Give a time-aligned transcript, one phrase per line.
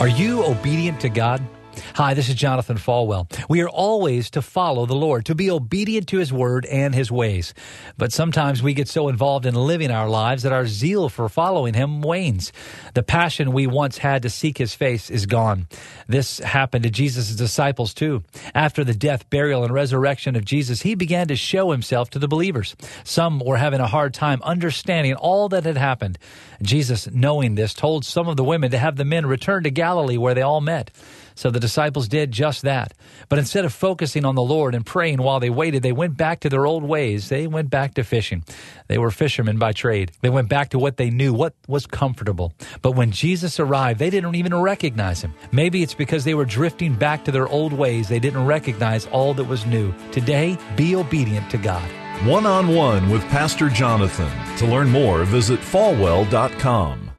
[0.00, 1.42] Are you obedient to God?
[1.94, 3.30] Hi, this is Jonathan Falwell.
[3.48, 7.12] We are always to follow the Lord, to be obedient to His word and His
[7.12, 7.54] ways.
[7.96, 11.74] But sometimes we get so involved in living our lives that our zeal for following
[11.74, 12.52] Him wanes.
[12.94, 15.68] The passion we once had to seek His face is gone.
[16.08, 18.24] This happened to Jesus' disciples too.
[18.54, 22.28] After the death, burial, and resurrection of Jesus, He began to show Himself to the
[22.28, 22.74] believers.
[23.04, 26.18] Some were having a hard time understanding all that had happened.
[26.62, 30.18] Jesus, knowing this, told some of the women to have the men return to Galilee
[30.18, 30.90] where they all met.
[31.34, 32.94] So the disciples did just that.
[33.28, 36.40] But instead of focusing on the Lord and praying while they waited, they went back
[36.40, 37.28] to their old ways.
[37.28, 38.44] They went back to fishing.
[38.88, 40.12] They were fishermen by trade.
[40.20, 42.52] They went back to what they knew, what was comfortable.
[42.82, 45.34] But when Jesus arrived, they didn't even recognize him.
[45.52, 48.08] Maybe it's because they were drifting back to their old ways.
[48.08, 49.94] They didn't recognize all that was new.
[50.12, 51.88] Today, be obedient to God.
[52.24, 54.30] One on one with Pastor Jonathan.
[54.58, 57.09] To learn more, visit falwell.com.